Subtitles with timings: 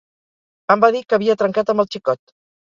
[0.75, 2.35] Em va dir que havia trencat amb el xicot.